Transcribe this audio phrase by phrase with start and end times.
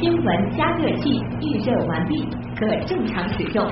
[0.00, 2.26] 新闻加热器预热完毕，
[2.58, 3.70] 可正常使用。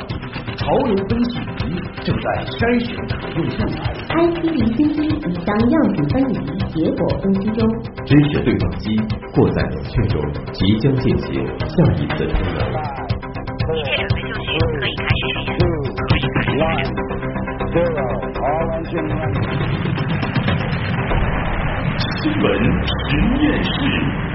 [0.58, 3.80] 潮流分析仪正在筛选可用素材。
[4.12, 6.36] IC 离心机已将样品分离，
[6.68, 7.66] 结果分析中。
[8.04, 9.00] 知识对撞机
[9.34, 10.20] 过在冷却中，
[10.52, 11.32] 即将进行
[11.64, 12.60] 下一次通热。
[13.72, 15.72] 一切准备就绪，可以开始实验。
[15.96, 16.60] 可以开始
[18.84, 19.00] 实验。
[22.20, 22.44] 新闻
[22.84, 24.27] 实验室。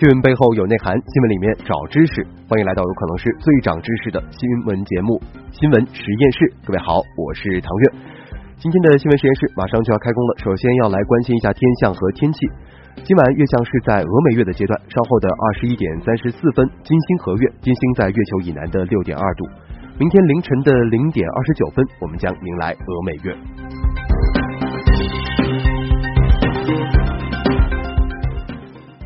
[0.00, 2.24] 讯背后有内涵，新闻里面找知识。
[2.48, 5.20] 欢迎来到有可能是最长知识的新闻节目
[5.52, 6.38] 《新闻实验室》。
[6.64, 7.84] 各位好，我是唐月。
[8.56, 12.48] 今天的新闻实验室马上就要开工了，首先要来关心一下天象和天气。
[13.04, 19.44] 今晚月相是在峨眉月的阶段，稍后的二十一点三十四分，金星合月，金星在月球以南的六点二度。
[20.00, 23.36] 明天凌晨的零点二十九分，我们将迎来峨眉月。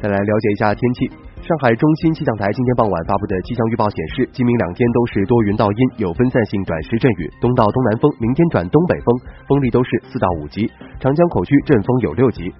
[0.05, 1.09] 再来了解一下天气。
[1.41, 9.07] 上海中心气象台今天傍晚发布的气象预报显示，今明两天都是多云到阴，有分散性短时阵雨，东到东南风，明天转东北风，
[9.49, 12.53] 风力都是四到五级，长江口区阵风有六级。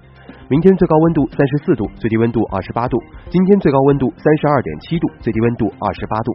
[0.49, 2.97] 明天最高温度三十四度，最低温度二十八度。
[3.29, 6.33] 今天最高温度三十二点七度，最低温度二十八度。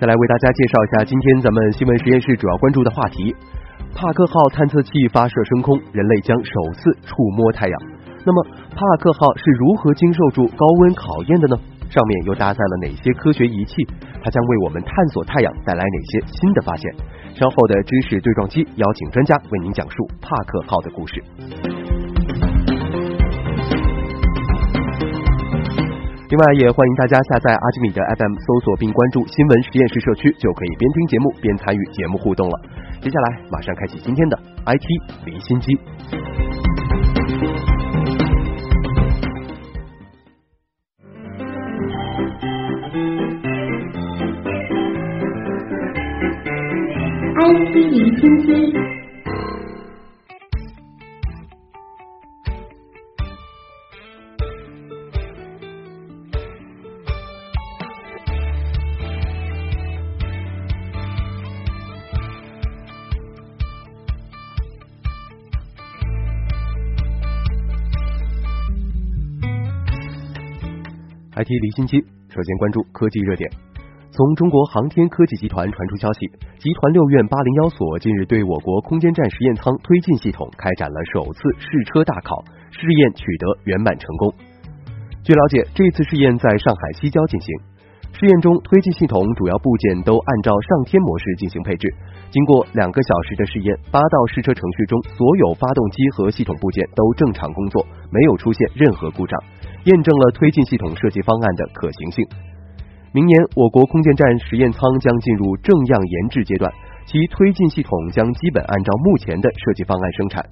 [0.00, 3.36] 再来为大家介绍一下今天咱们新闻实验室主要关注的话题。
[3.94, 7.80] 帕克号探测器发射升空，人类将首次触摸太阳。
[8.24, 11.56] 那么，帕克号是如何经受住高温考验的呢？
[11.90, 13.74] 上面又搭载了哪些科学仪器？
[14.22, 16.92] 它将为我们探索太阳带来哪些新的发现？
[17.34, 21.22] 稍后的知识对撞机邀请专家为您讲述帕克号的故事。
[26.28, 32.60] 另外，也欢迎大家下载阿基米德 FM，搜索并关注新闻实验室社区，就可以边听节目边参与节目互动了。
[33.02, 34.86] 接下来，马上开启今天的 IT
[35.24, 35.74] 离心机。
[47.36, 49.09] IT 离心机。
[71.40, 71.96] IT 离心机，
[72.28, 73.50] 首先关注科技热点。
[74.12, 76.26] 从中国航天科技集团传出消息，
[76.58, 84.34] 集团六院八零幺所近日对我国空间站实验舱推进系统开展了首次试车大考，试验取得圆满成功。
[85.24, 87.56] 据了解，这次试验在上海西郊进行。
[88.12, 91.88] 试验中，推进系统主要部件都按照上天模式进行配置。
[92.28, 99.40] 经过两个小时的试验，八道试车程序中，所有发动机和系统部件都正常工作，没有出现任何故障。
[99.84, 102.26] 验证了推进系统设计方案的可行性。
[103.12, 106.70] 明年，我国空间站实验舱将进入正样研制阶段，
[107.06, 110.44] 其推进系统将基本按照目前的设计方案生产。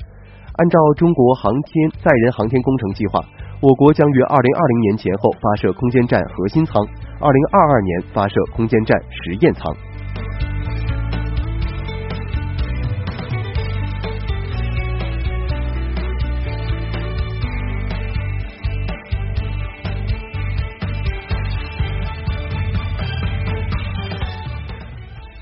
[0.58, 3.22] 按照中国航天载人航天工程计划，
[3.62, 6.82] 我国将于二零二零年前后发射空间站核心舱，
[7.20, 9.72] 二零二二年发射空间站实验舱。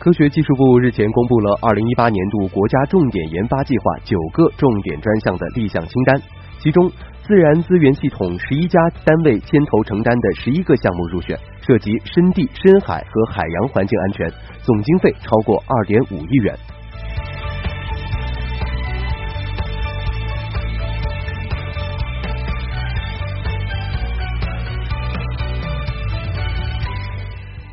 [0.06, 6.22] 科学技术部日前公布了二零一八年度国家重点研发计划九个重点专项的立项清单，
[6.60, 6.88] 其中
[7.24, 14.30] 自然资源系统十一家单位牵头承担的十一个项目入选，涉及深地、深海和海洋环境安全，
[14.62, 16.54] 总经费超过二点五亿元。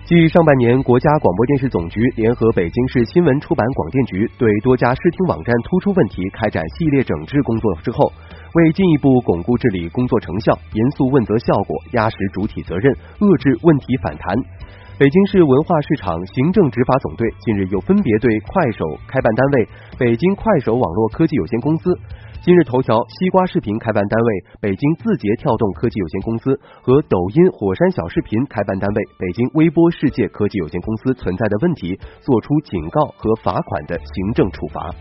[0.05, 8.11] 继上半年，国家广播电视总局联合北京市新闻出版广电局对多家视听网站突出问题开展系列整治工作之后，
[8.53, 14.35] 为进一步巩固治理工作成效、严肃问责效果、压实主体责任、遏制问题反弹，
[14.99, 19.67] 北京市文化市场行政执法总队近日又分别对快手开办单位
[19.97, 21.97] 北京快手网络科技有限公司。
[22.45, 34.93] 今日头条、西瓜视频开办单位北京字节跳动科技有限公司和抖音、火山小视频开办单位北京微波世界科技有限公司存在的问题，作出警告和罚款的行政处罚。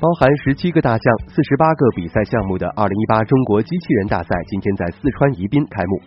[0.00, 6.00] 包含十七个大项、四十八个比赛项目的二零一八中国机器人大赛今天在四川宜宾开幕。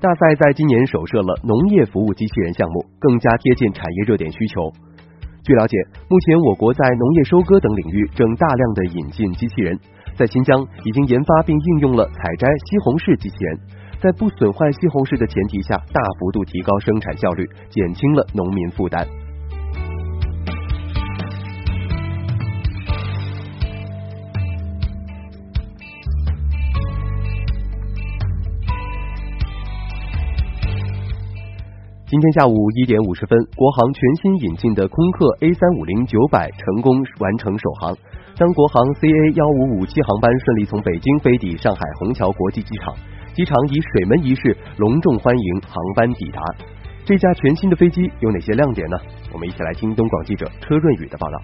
[0.00, 4.72] 大赛在今年首设了农业服务机器人项目，更加贴近产业热点需求。
[5.44, 5.76] 据了解，
[6.10, 9.78] 目前我国在农业收割等领域正大量的引进机器人，
[10.16, 13.58] 在新疆已经研发并应用了采摘西红柿机器人，
[14.02, 19.06] 在不损坏西红柿的前提下，大幅度提高生产效率，减轻了农民负担。
[32.10, 37.94] 今天下午一点五十分，国航全新引进的空客 A 三五零九百成功完成首航。
[38.34, 42.94] 当国航 CA 幺五五七航班顺利从北京飞抵上海虹桥国际机场，
[43.34, 46.40] 机场以水门仪式隆重欢迎航班抵达。
[47.04, 48.96] 这架全新的飞机有哪些亮点呢？
[49.30, 51.36] 我们一起来听东广记者车润宇的报道。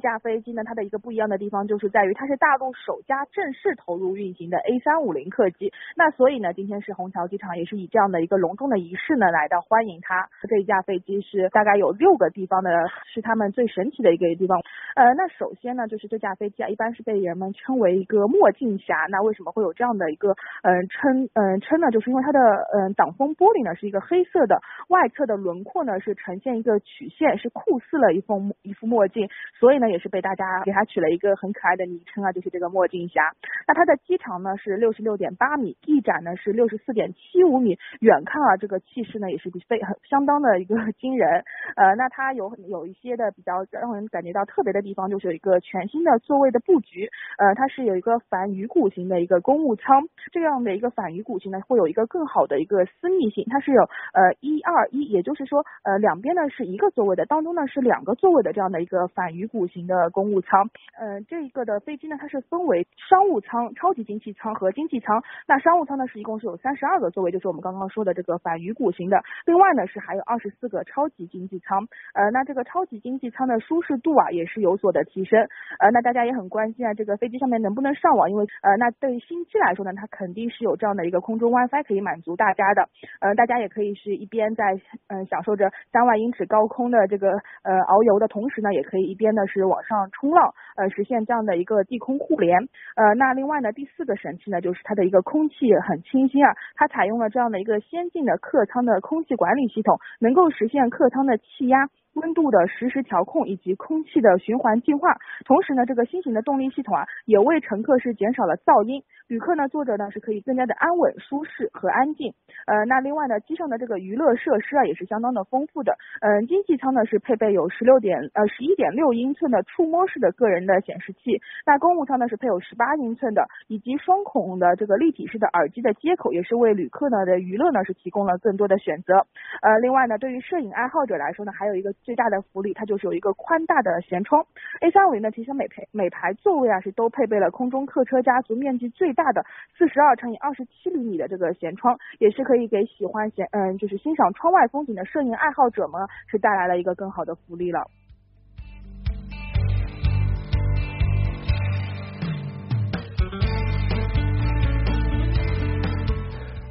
[0.00, 5.72] 架飞机呢，它的一个不一样的地方就是在于它是大陆首架正式投入运行的 A 三五零客机。
[5.96, 10.28] 那所以呢，今天是虹桥机场也是以这样的一个隆重的仪式呢来到欢迎它。
[10.48, 12.70] 这一架飞机是大概有六个地方的，
[13.12, 14.60] 是他们最神奇的一个地方。
[14.96, 19.06] 呃，那首先呢，就是这架飞机啊，一般是被人们称为一个墨镜侠。
[19.10, 20.30] 那为什么会有这样的一个
[20.62, 21.90] 嗯称嗯称呢？
[21.90, 22.40] 就是因为它的
[22.74, 33.32] 嗯挡风玻璃呢是一个黑色的，外侧的轮廓呢是呈现一个曲线，是酷似了一副一副墨镜，所以呢，也是被大家给它取了一个很可爱的昵称啊，就是这个墨镜侠。
[33.66, 41.42] 那它的机长呢是六十六点八米，翼展呢是六十四点七五米，远看啊，这个气势呢也是比非很相当的一个 惊人。
[41.76, 47.08] 呃，那它有有一些的比较让人感觉到特别的地方，就是有一个全新的座位的布局。
[47.38, 53.46] 呃，它是有一个反鱼骨型的一个公务舱，这样的一个反鱼骨型呢，会有一个更好的一个私密性。
[53.48, 53.82] 它是有
[54.12, 59.60] 呃一二一，也就是说呃两边呢是一个座位的，当中呢是两个座位的这样的一个反鱼骨。
[59.70, 60.68] 型型的公务舱，
[61.00, 65.22] 嗯，这一个的飞机呢，它是分为商务舱、超级经济舱和经济舱。
[65.46, 69.22] 那商务舱呢是一共是有三十二个座位，就是我们刚刚说的这个反鱼骨型的。
[69.46, 75.40] 另外呢是还有二十四个超级经济舱，呃，那这个超级经济舱的舒适度啊也是有所的提升。
[75.78, 78.30] 呃，那大家也很关心啊，这个飞机上面能不能上网？
[78.30, 82.88] 因为呃，那对于新机来说呢，它肯定是有这样的一个空中 WiFi 可以满足大家的。
[83.20, 84.78] 呃，大家也可以是一边在
[85.08, 87.30] 嗯享受着三万英尺高空的这个
[87.62, 89.46] 呃遨游的同时呢，也可以一边呢。
[89.46, 92.58] 是往上冲浪，呃，实现这样的一个地空互联，
[92.96, 101.88] 呃，那另外呢，第四个神器呢，就是它的一个空气很清新啊，它采用了这样的一个先进的客舱的空气管理系统，能够实现客舱的气压。
[102.14, 105.14] 温度的实时调控以及空气的循环净化，
[105.46, 112.34] 同时呢，这个新型的动力系统啊，也为乘客是减少了噪音，旅客呢坐着呢是可以更加的安稳、舒适和安静。
[112.66, 115.96] 呃，那另外呢，机上的这个娱乐设施啊也是相当的丰富的。
[116.20, 129.14] 嗯，经济舱呢是配备有十六点呃十一点六英寸的触摸式的个人的显示器，那公务舱呢是配有十八英寸的以及双孔的这个立体式的耳机的接口，也是为旅客呢的娱乐呢是提供了更多的选择。
[129.62, 131.94] 呃，另外呢，对于摄影爱好者来说呢，还有一个。
[132.02, 134.42] 最大的福利，它就是有一个宽大的舷窗。
[134.80, 139.44] A 三五零呢，其实每排每排座位啊是都配备了空中客车家族面积最大大的
[139.76, 147.84] 四十二乘以二十七厘米的这个舷窗，也是可以给喜欢舷嗯就是欣赏窗外风景的摄影爱好者们是带来了一个更好的福利了。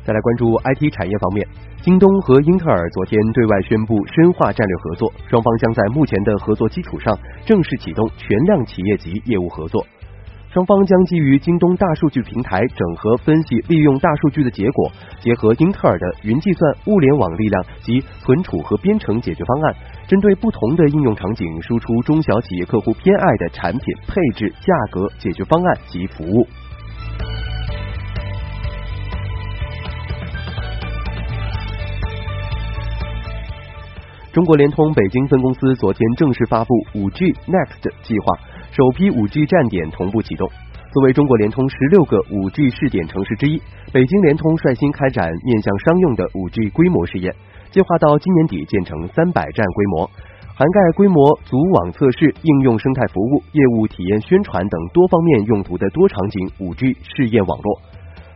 [0.03, 1.47] 再来关注 IT 产业方面。
[1.81, 7.15] 京东和英特尔昨天对外宣布深化战略合作，双方将在目前的合作基础上
[7.45, 9.85] 正式启动全量企业级业务合作。
[10.51, 19.75] 双方将基于京东大数据平台整合分析利用大数据的结果，结合英特尔的云计算、物联网力量及存储和编程解决方案，
[20.07, 26.47] 针对不同的应用场景，输出中小企业客户偏爱的产品配置、价格、解决方案及服务。
[34.31, 38.39] 中国联通北京分公司昨天正式发布五 G Next 计划，
[38.71, 40.47] 首批五 G 站点同步启动。
[40.91, 43.61] 作为中国联通十六个五 G 试点城市之一，
[43.91, 47.33] 北京联通率先开展面向商用的五 G 规模试验，
[47.71, 50.09] 计划到今年底建成三百站规模，
[50.55, 57.81] 涵盖规模组网测试、应用生态服务、业务体验宣传等多方面用途的多场景五 G 试验网络。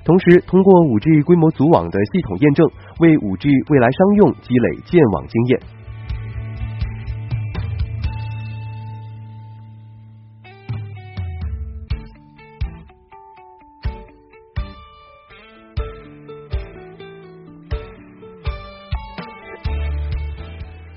[0.05, 2.67] 同时，通过五 G 规模组网的系统验证，
[2.99, 5.59] 为五 G 未来商用积累建网经验。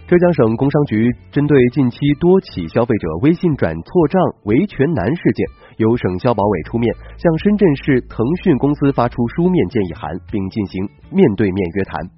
[0.06, 5.44] 浙江省工商局针对近期多起消费者微信转错账维权难事件，
[5.78, 12.08] 由省消保委出面向深圳市腾讯公司发出书面建议函，并进行面对面约谈。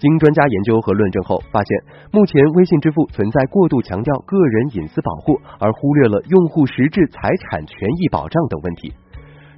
[0.00, 1.78] 经专家研究和论证后，发现
[2.10, 8.92] 目前微信支付存在过度强调个人隐私保护，而忽略了用户实质财产权益保障等问题。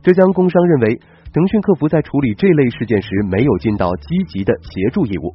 [0.03, 1.01] 浙江工商认为，
[1.33, 5.33] 腾讯客服在处理这类事件时没有尽到积极的协助义务。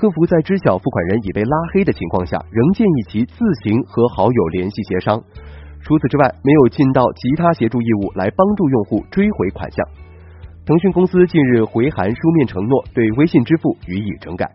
[0.00, 5.22] 客服在知晓付款人已被拉黑的情况下，仍建议其自行和好友联系协商。
[5.82, 9.86] 除此之外，没有尽到其他协助义务来帮助用户追回款项。
[10.64, 14.50] 腾讯公司近日回函书面承诺对微信支付予以整改。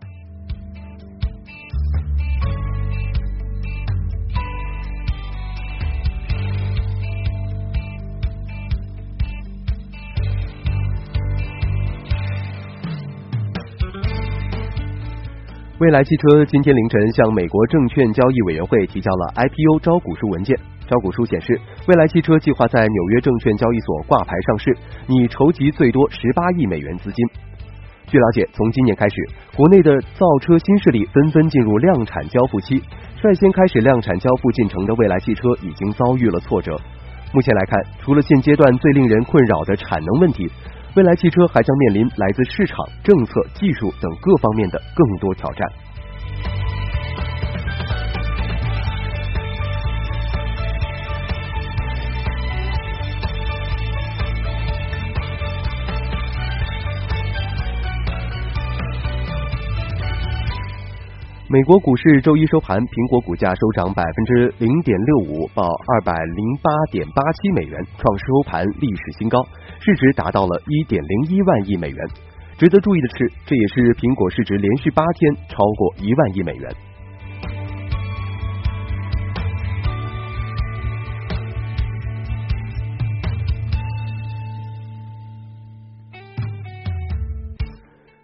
[15.78, 20.58] 蔚来汽车今天凌晨向美国证券交易委员会提交了 IPO 招股书文件。
[20.88, 24.74] 招股书显示，蔚来汽车计划在纽约证券交易所挂牌上市，
[25.06, 27.26] 拟筹集最多十八亿美元资金。
[28.06, 29.16] 据了解，从今年开始，
[29.54, 32.80] 国内的造车新势力纷纷进入量产交付期，
[33.20, 36.80] 率先开始量产交付进程的蔚来汽车已经遭遇了挫折。
[37.34, 40.50] 目前来看，除了现阶段最令人困扰的产能问题。
[40.96, 45.68] 未来汽车还将面临来自市场、政策、技术等各方面的更多挑战。
[61.48, 69.38] 美国股市周一收盘，苹果股价收涨百分之零点六五，报二百零八点八七美元，创收盘历史新高，
[69.86, 72.08] 市值达到了一点零一万亿美元。
[72.58, 76.74] 值得注意的是，这也是苹果市值连续八天超过一万亿美元。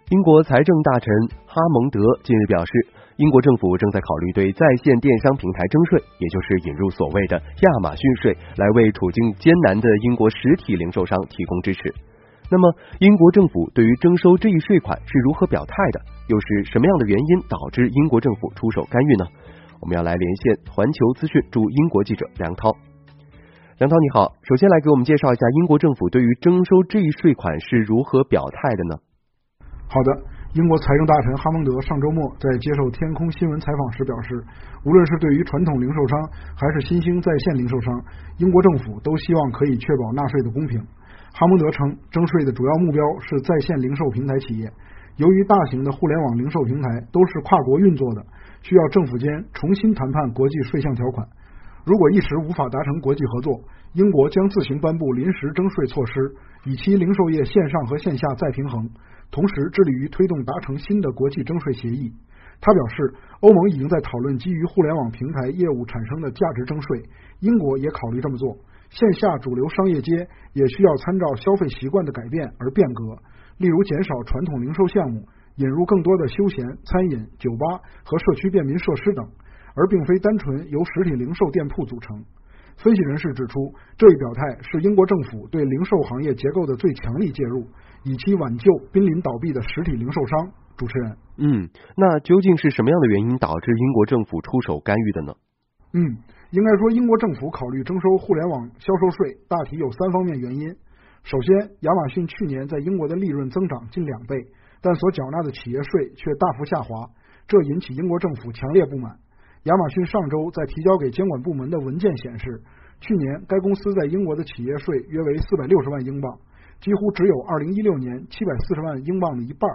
[0.09, 1.13] 英国财政大臣
[1.47, 3.02] 哈蒙德近日表示。
[3.17, 11.93] 英国政府正在考虑对在线电商平台征税，也就是引入所谓的亚马逊税，来为处境艰难的英国实体零售商提供支持。
[12.49, 16.01] 那么，英国政府对于征收这一税款是如何表态的？
[16.27, 19.25] 又是什么样的原因导致英国政府出手干预呢？
[19.79, 22.75] 我们要来连线环球资讯驻英国记者梁涛。
[23.77, 28.97] 梁涛你好，首先来给我们介绍一下英国政府对于征收这一税款是如何表态的呢？
[29.87, 30.23] 好的。
[30.53, 34.37] 英国财政大臣哈蒙德上周末在接受天空新闻采访时表示，
[34.85, 37.89] 无论是对于传统零售商还是新兴在线零售商，
[38.37, 40.79] 英国政府都希望可以确保纳税的公平。
[41.33, 44.69] 哈蒙德称，征税的主要目标是在线零售平台企业。
[45.17, 48.23] 由于大型的互联网零售平台都是跨国运作的，
[48.61, 51.27] 需要政府间重新谈判国际税项条款。
[51.83, 53.59] 如果一时无法达成国际合作，
[53.93, 56.13] 英国将自行颁布临时征税措施，
[56.65, 58.87] 以期零售业线上和线下再平衡。
[59.33, 62.13] 同时致力于推动达成新的国际征税协议。
[62.61, 67.03] 他表示，欧盟已经在讨论基于互联网平台业务产生的价值征税，
[67.39, 68.55] 英国也考虑这么做。
[68.91, 73.17] 线下主流商业街也需要参照消费习惯的改变而变革，
[73.57, 79.27] 例如减少传统零售项目，引入更多的休闲、餐饮、酒吧和社区便民设施等，
[79.75, 82.23] 而并非单纯由实体零售店铺组成。
[82.77, 87.67] 分析人士指出，这一表态是英国政府对零售行业结构的最强力介入，
[88.03, 90.51] 以期挽救濒临倒闭的实体零售商。
[90.75, 95.33] 主持人，嗯，那究竟是什么样的原因导致英国政府出手干预的呢？
[95.93, 96.01] 嗯，
[96.49, 100.75] 应该说，英国政府考虑征收互联网销售税，大体有三方面原因。
[101.23, 104.35] 首先，亚马逊去年在英国的利润增长近两倍，
[104.81, 107.07] 但所缴纳的企业税却大幅下滑，
[107.47, 109.19] 这引起英国政府强烈不满。
[109.63, 112.61] 亚马逊上周在提交给监管部门的文件显示，
[112.99, 116.37] 去年该公司在英国的企业税约为四百六十万英镑，
[116.81, 119.69] 几乎只有二零一六年七百四十万英镑的一半。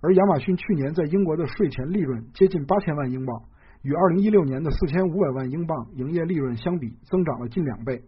[0.00, 3.42] 而亚马逊去年在英国的税前利润接近八千万英镑，
[3.82, 8.02] 与二零一六年的四千五百万英镑营业利润相比，增长了近两倍。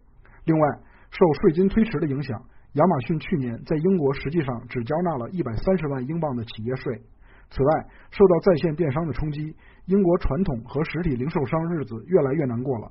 [0.47, 0.69] 另外，
[1.11, 2.41] 受税金推迟的影响，
[2.73, 7.03] 亚马逊去年在英国实际上只交纳了一百三十万英镑的企业税。
[7.51, 12.91] 此外，受到在线电商的冲击，英国传统和实体零售商日子越来越难过了。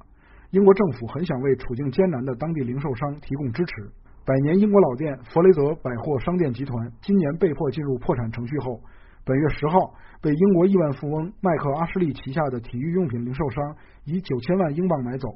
[0.51, 3.91] 英国政府很想为处境艰难的当地零售商提供支持。
[4.25, 8.81] 百年英国老店弗雷泽百货商店集团今年被迫进入破产程序后，
[9.23, 15.27] 本月十号被英国亿万富翁麦克阿什利旗下的体育用品零售商以九千万英镑买走，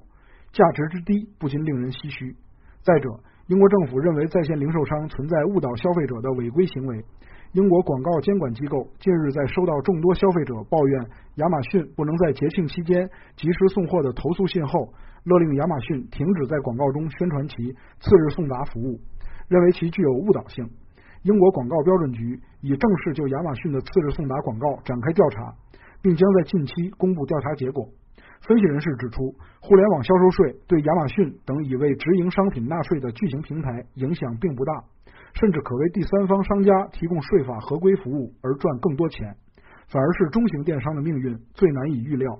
[0.51, 2.35] 价值之低不禁令人唏嘘。
[2.81, 3.09] 再者，
[3.47, 7.05] 英国政府认为在线零售商存在误导消费者的违规行为。
[7.53, 11.05] 英国广告监管机构近日在收到众多消费者抱怨
[11.35, 14.87] 亚马逊不能在节庆期间及时送货的投诉信后，
[15.25, 17.55] 勒令亚马逊停止在广告中宣传其
[17.99, 19.01] 次日送达服务，
[19.49, 20.65] 认为其具有误导性。
[21.23, 25.53] 英国广告标准局已正式就亚马逊的次日送达广告展开调查，
[26.01, 27.85] 并将在近期公布调查结果。
[28.47, 34.83] 分析人士指出，互联网销售税对亚马逊等已为直营商品纳税的巨型平台影响并不大。
[35.33, 39.35] 甚至可为第三方商家提供税法合规服务而赚更多钱，
[39.87, 42.31] 反而是中型电商的命运最难以预料。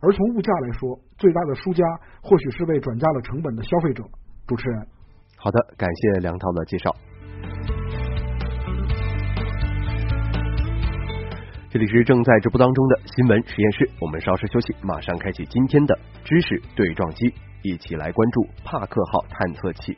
[0.00, 1.84] 而从物价来说，最大的输家
[2.22, 4.02] 或许是被转嫁了成本的消费者。
[4.46, 4.86] 主持人，
[5.36, 6.94] 好的，感谢梁涛的介绍。
[11.70, 17.32] 这里是正在直播当中的新闻实验室，我们稍事休息，马上开启今天的知识对撞机，
[17.62, 19.96] 一起来关注帕克号探测器。